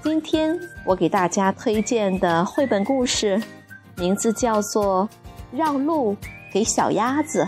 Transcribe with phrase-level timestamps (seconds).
[0.00, 3.42] 今天我给大家推荐的绘本故事，
[3.96, 5.08] 名字叫做
[5.56, 6.16] 《让路
[6.52, 7.44] 给小鸭子》。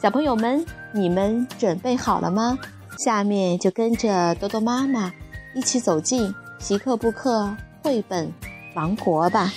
[0.00, 2.56] 小朋友们，你们准备好了吗？
[2.98, 5.12] 下面就跟着多多妈妈
[5.54, 8.32] 一起走进皮克布克绘本
[8.74, 9.52] 王国吧。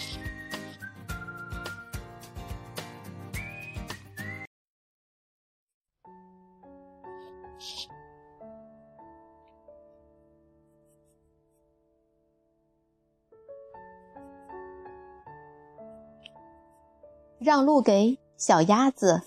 [17.48, 19.22] 让路给小鸭子，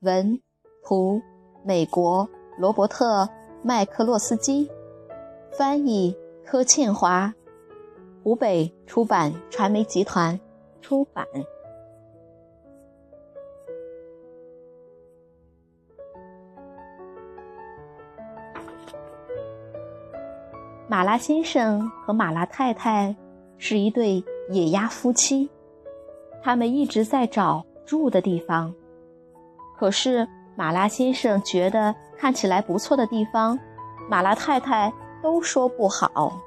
[0.00, 0.40] 文
[0.82, 1.20] 图
[1.62, 3.28] 美国罗伯特
[3.62, 4.72] 麦克洛斯基，
[5.52, 7.34] 翻译柯倩华，
[8.22, 10.40] 湖北出版传媒集团
[10.80, 11.26] 出版。
[20.88, 23.14] 马拉先生和马拉太太
[23.58, 25.50] 是一对野鸭夫妻。
[26.44, 28.74] 他们一直在找住的地方，
[29.78, 33.58] 可是马拉先生觉得看起来不错的地方，
[34.10, 34.92] 马拉太太
[35.22, 36.38] 都说不好。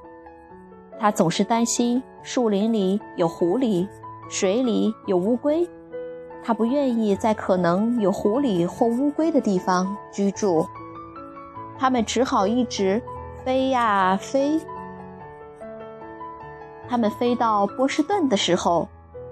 [1.00, 3.88] 他总是担心树林里有狐狸，
[4.30, 5.68] 水里有乌龟，
[6.44, 10.64] 他不愿意在可能有狐狸或乌龟的地方居住。
[11.76, 13.02] 他们只好一直
[13.44, 14.60] 飞呀飞。
[16.88, 18.88] 他们飞到波士顿的时候。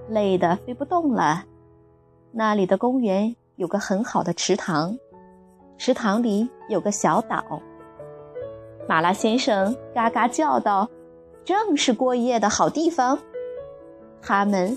[0.08, 1.44] 累得飞不动了。
[2.32, 4.98] 那里的公园有个很好的池塘，
[5.78, 7.42] 池塘里有个小岛。
[8.88, 10.88] 马拉先生嘎嘎叫道
[11.44, 13.18] ：“正是过夜的好地方。”
[14.22, 14.76] 他们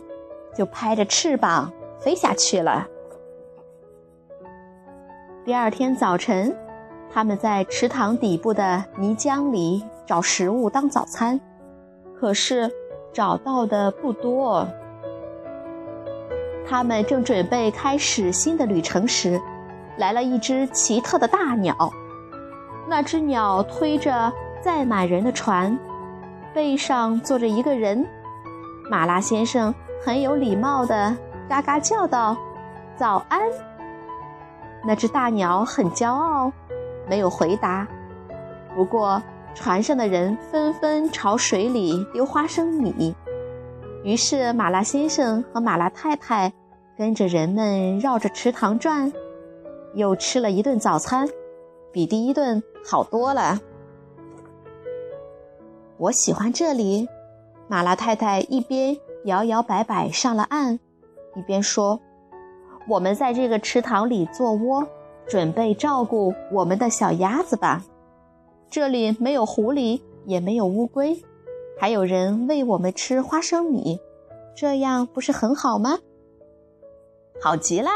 [0.55, 2.87] 就拍着翅膀飞下去了。
[5.45, 6.55] 第二天早晨，
[7.11, 11.39] 他们在池塘底部的泥浆里找食物当早餐，
[12.19, 12.71] 可是
[13.11, 14.67] 找到的不多。
[16.69, 19.41] 他们正准备开始新的旅程时，
[19.97, 21.91] 来了一只奇特的大鸟。
[22.87, 24.31] 那只鸟推着
[24.61, 25.77] 载满人的船，
[26.53, 28.05] 背上坐着一个人。
[28.89, 29.73] 马拉先生
[30.05, 32.37] 很有礼貌地嘎嘎叫道
[32.95, 33.41] ：“早安！”
[34.85, 36.51] 那只大鸟很骄傲，
[37.07, 37.87] 没有回答。
[38.75, 39.21] 不过，
[39.55, 43.15] 船上的人纷纷朝水里丢花生米。
[44.03, 46.53] 于是，马拉先生和马拉太太
[46.97, 49.11] 跟着人们绕着池塘转，
[49.93, 51.27] 又吃了一顿早餐，
[51.91, 53.59] 比第一顿好多了。
[55.97, 57.09] 我喜欢这里，
[57.67, 58.95] 马拉太太一边
[59.25, 60.79] 摇摇摆摆上了岸，
[61.35, 61.99] 一边说
[62.87, 64.87] ：“我们在这个池塘里做窝，
[65.27, 67.83] 准备照顾我们的小鸭子吧。
[68.69, 71.21] 这里没有狐狸，也没有乌龟。”
[71.79, 73.99] 还有人喂我们吃花生米，
[74.53, 75.99] 这样不是很好吗？
[77.41, 77.89] 好极了，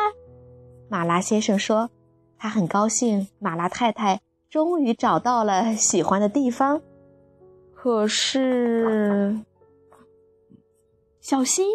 [0.87, 1.89] 马拉先生说，
[2.37, 6.81] 他很高兴马拉太太终于找到了喜欢的地方。
[7.75, 9.41] 可是，
[11.19, 11.65] 小心！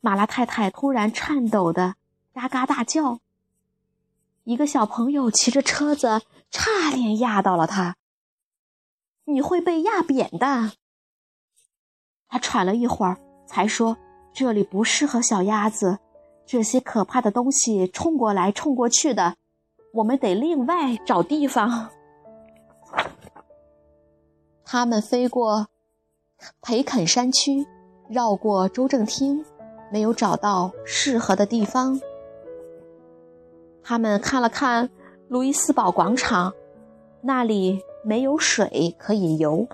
[0.00, 1.96] 马拉太太突然颤抖的
[2.32, 3.18] 嘎嘎大叫，
[4.44, 7.96] 一个小朋友骑着车子，差点压到了他。
[9.24, 10.72] 你会被压扁的。
[12.28, 13.96] 他喘了一会儿，才说
[14.32, 15.98] ：“这里不适合小鸭子，
[16.46, 19.36] 这些可怕的东西冲过来冲过去的，
[19.94, 21.90] 我们得另外找地方。”
[24.64, 25.68] 他们飞过
[26.62, 27.66] 培肯山区，
[28.08, 29.44] 绕过州政厅，
[29.92, 32.00] 没有找到适合的地方。
[33.82, 34.88] 他们看了看
[35.28, 36.54] 路易斯堡广场，
[37.20, 37.82] 那里。
[38.04, 39.66] 没有水可以游，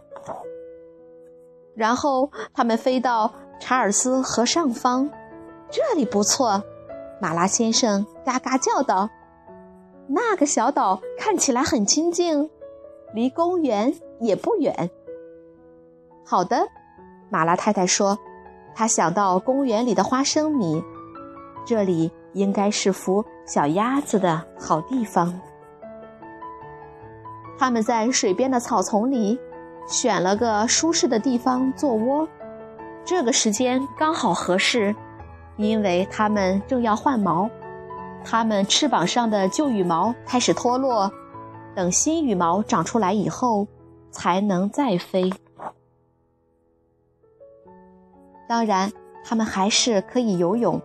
[1.75, 5.11] 然后他们飞到查尔斯河上方，
[5.71, 6.63] 这里不错。
[7.21, 9.09] 马拉先生嘎嘎叫道
[10.07, 12.51] ：“那个小岛看起来很清静，
[13.15, 14.91] 离公园也不远。”
[16.25, 16.69] 好的，
[17.31, 18.19] 马拉太太说
[18.75, 20.83] ：“她想到公园里的花生米，
[21.65, 25.41] 这里应该是孵小鸭子的好地方。”
[27.59, 29.39] 他们在水边的草丛里
[29.89, 32.29] 选了个舒适的地方做窝，
[33.05, 34.95] 这个时间刚好合适，
[35.57, 37.51] 因为它们正要换毛，
[38.25, 41.11] 它们翅膀上的旧羽毛开始脱落，
[41.75, 43.67] 等新羽毛长出来以后，
[44.11, 45.33] 才能再飞。
[48.49, 48.93] 当然，
[49.25, 50.81] 它们还是可以游泳。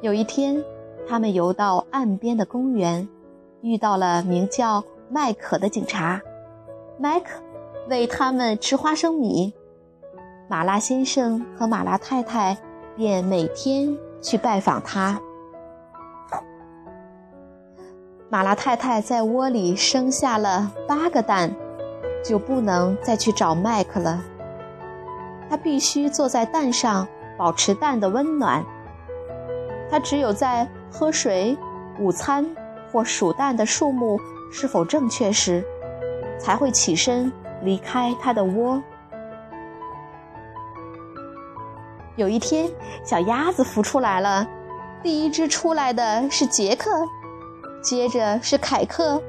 [0.00, 0.64] 有一天，
[1.06, 3.06] 他们游到岸边的公园，
[3.60, 4.82] 遇到了名叫
[5.12, 6.22] 麦克的警察。
[6.96, 7.42] 麦克
[7.88, 9.52] 喂他们吃花生米。
[10.48, 12.56] 马拉先生和马拉太太
[12.96, 15.20] 便每天去拜访他。
[18.28, 21.52] 马拉太太在窝里生下了八个蛋，
[22.24, 24.22] 就不能再去找麦克了。
[25.48, 28.64] 他必须坐在蛋上，保持蛋的温暖。
[29.90, 31.58] 他只有在喝水、
[31.98, 32.46] 午餐
[32.92, 35.64] 或数蛋的数目是否正确时。
[36.40, 37.30] 才会起身
[37.62, 38.82] 离开他的窝。
[42.16, 42.66] 有一天，
[43.04, 44.46] 小鸭子孵出来了，
[45.02, 46.90] 第一只出来的是杰克，
[47.82, 49.22] 接着是凯克，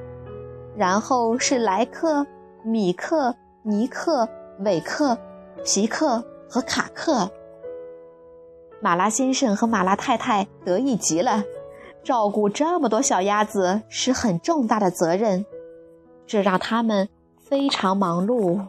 [0.73, 2.25] 然后是莱克、
[2.63, 4.25] 米克、尼克、
[4.59, 5.17] 韦克、
[5.65, 7.29] 皮克和卡克。
[8.81, 11.43] 马拉先生和马拉太太得意极了，
[12.03, 15.45] 照顾这么多小鸭子是很重大的责任。
[16.25, 18.67] 这让他们非常忙碌。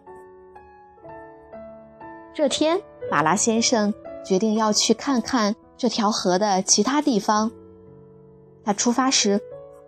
[2.35, 3.95] 这天，马拉先生
[4.25, 7.53] 决定要去看看这条河的其他地方。
[8.65, 9.41] 他出发时，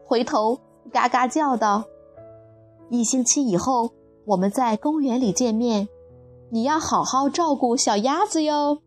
[0.07, 0.61] 回头
[0.93, 1.85] 嘎嘎叫道
[2.91, 3.91] ：“一星期以后，
[4.27, 5.89] 我们在公园里见面。
[6.51, 8.79] 你要好好照顾小鸭子哟。”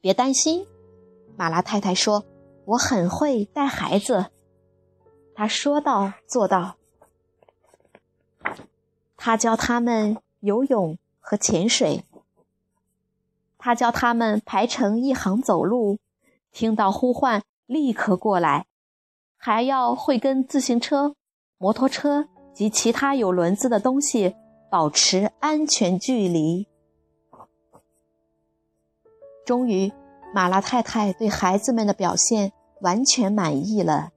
[0.00, 0.66] 别担心，
[1.36, 2.24] 马拉太太说
[2.66, 4.26] ：“我很会带孩子。”
[5.34, 6.76] 他说到做到。
[9.16, 12.04] 他教他们游泳和潜水。
[13.58, 15.98] 他教他们排成一行走路，
[16.52, 18.66] 听到呼唤立刻过来，
[19.36, 21.16] 还要会跟自行车、
[21.58, 24.36] 摩托车及其他有轮子的东西
[24.70, 26.68] 保持安全距离。
[29.44, 29.92] 终于，
[30.32, 34.10] 马拉太太对孩子们的表现完全满意了。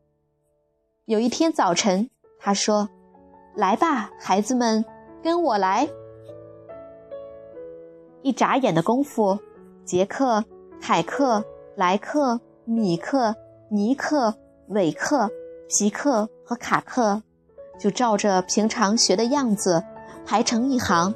[1.05, 2.09] 有一天早晨，
[2.39, 2.89] 他说。
[3.55, 4.85] 来吧，孩子们，
[5.21, 5.89] 跟我来！
[8.21, 9.37] 一眨眼的功夫，
[9.83, 10.45] 杰克、
[10.79, 11.43] 凯克、
[11.75, 13.35] 莱克、米克、
[13.69, 14.33] 尼克、
[14.67, 15.29] 韦克、
[15.67, 17.21] 皮克和卡克
[17.77, 19.83] 就照着平常学的样子
[20.25, 21.13] 排成一行。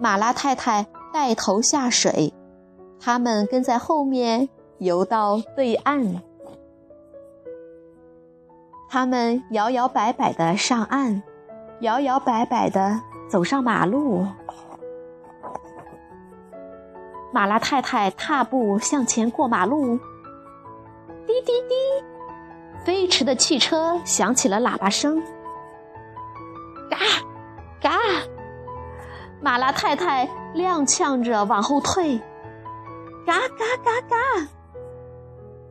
[0.00, 2.32] 马拉太太带头下水，
[2.98, 4.48] 他们跟在后面
[4.78, 6.22] 游到对岸。
[8.88, 11.22] 他们摇摇摆摆地上岸，
[11.80, 14.26] 摇摇摆摆地走上马路。
[17.32, 19.98] 马拉太太踏步向前过马路，
[21.26, 21.74] 滴滴滴，
[22.84, 25.20] 飞驰的汽车响起了喇叭声。
[26.88, 26.96] 嘎，
[27.80, 27.98] 嘎，
[29.40, 32.20] 马拉太太踉跄着往后退。
[33.26, 34.16] 嘎嘎嘎嘎，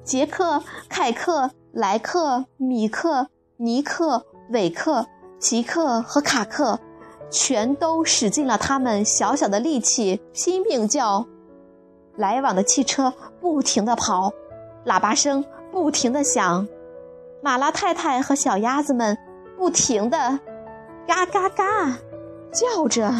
[0.03, 1.51] 杰克、凯克。
[1.75, 5.07] 莱克、米克、尼克、韦克、
[5.39, 6.79] 奇克和卡克，
[7.31, 11.25] 全都使尽了他们小小的力气，拼命叫。
[12.15, 14.31] 来往的汽车不停地跑，
[14.85, 16.67] 喇叭声不停地响，
[17.41, 19.17] 马拉太太和小鸭子们
[19.57, 20.39] 不停地
[21.07, 21.97] 嘎嘎嘎
[22.51, 23.11] 叫着。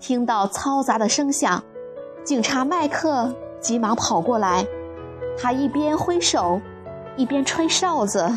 [0.00, 1.62] 听到嘈杂的声响，
[2.24, 3.32] 警察麦克
[3.64, 4.64] 急忙跑过来。
[5.36, 6.60] 他一边挥手，
[7.16, 8.30] 一边吹哨子。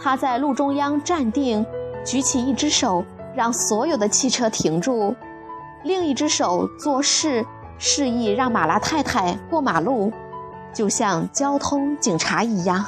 [0.00, 1.66] 他在路中央站定，
[2.04, 5.14] 举起一只手，让所有的汽车停住；
[5.82, 7.44] 另一只手做事
[7.78, 10.12] 示意让马拉太太过马路，
[10.72, 12.86] 就像交通警察一样。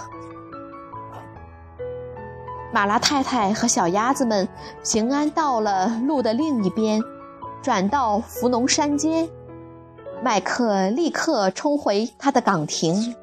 [2.73, 4.49] 马拉太太和小鸭子们
[4.82, 7.00] 平安到了路的另一边，
[7.62, 9.28] 转到福农山街。
[10.25, 13.14] 麦克立刻冲回他的岗亭。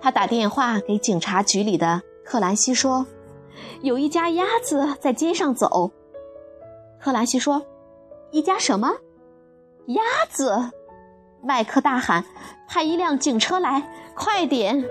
[0.00, 3.04] 他打电话给警察局里的克兰西说
[3.82, 5.90] ：“有一家鸭子在街上走。”
[7.02, 7.66] 克兰西说
[8.30, 8.92] ：“一家什么？
[9.86, 10.70] 鸭子？”
[11.42, 12.24] 麦克大喊
[12.68, 14.88] ：“派一辆警车来，快点！”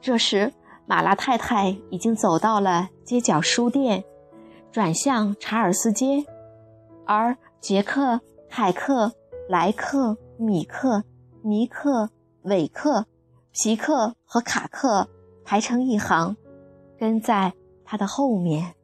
[0.00, 0.54] 这时，
[0.86, 4.02] 马拉太太已经走到了街角书店，
[4.72, 6.24] 转向查尔斯街。
[7.04, 9.12] 而杰克、海克、
[9.48, 11.04] 莱克、米克、
[11.42, 12.10] 尼克、
[12.42, 13.06] 韦克、
[13.52, 15.08] 皮克和卡克
[15.44, 16.36] 排成一行，
[16.98, 17.54] 跟在
[17.84, 18.74] 他的后面。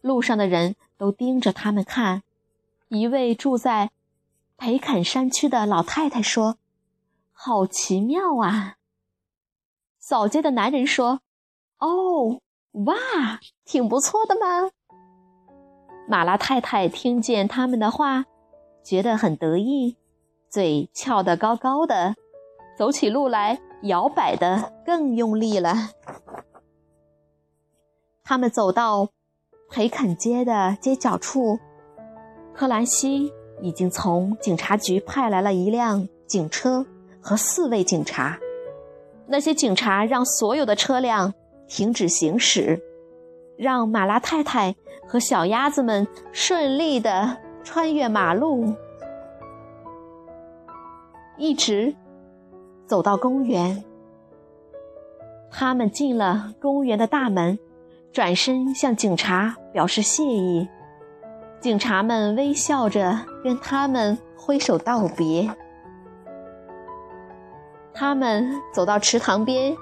[0.00, 2.22] 路上的人都盯着他们看。
[2.88, 3.90] 一位住在
[4.56, 6.58] 培肯山区的老太太说
[7.32, 8.76] ：“好奇妙啊！”
[9.98, 11.20] 扫街的男人说
[11.78, 12.40] ：“哦，
[12.84, 12.94] 哇，
[13.64, 14.70] 挺不错的嘛。”
[16.08, 18.24] 马拉太太听见他们的话，
[18.84, 19.96] 觉得很得意，
[20.48, 22.14] 嘴翘得高高的，
[22.78, 25.90] 走起路来摇摆得更用力了。
[28.22, 29.08] 他们走到
[29.68, 31.58] 培肯街的街角处，
[32.54, 36.86] 克兰西已经从警察局派来了一辆警车
[37.20, 38.38] 和四位警察。
[39.26, 41.34] 那些警察让所有的车辆
[41.66, 42.80] 停止行驶，
[43.58, 48.74] 让马拉太太和小鸭子们顺利地穿越马路，
[51.36, 51.94] 一直
[52.86, 53.84] 走到公园。
[55.50, 57.58] 他们进了公园的大门，
[58.12, 60.68] 转身向警察表示谢意。
[61.60, 65.48] 警察们微笑着跟他们挥手道别。
[67.94, 69.74] 他们走到池塘边，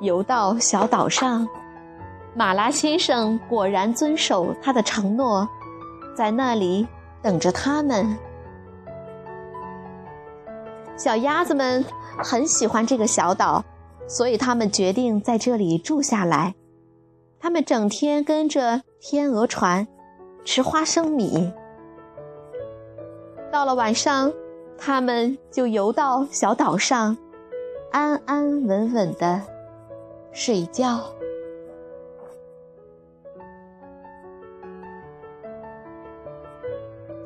[0.00, 1.48] 游到小岛上。
[2.38, 5.48] 马拉先生果然遵守他的承诺，
[6.14, 6.86] 在那里
[7.20, 8.16] 等着他们。
[10.96, 11.84] 小鸭子们
[12.16, 13.64] 很喜欢这个小岛，
[14.06, 16.54] 所以他们决定在这里住下来。
[17.40, 19.88] 他们整天跟着天鹅船，
[20.44, 21.52] 吃花生米。
[23.50, 24.32] 到了晚上，
[24.78, 27.18] 他们就游到小岛上。
[27.90, 29.42] 安安稳稳的
[30.30, 31.00] 睡觉。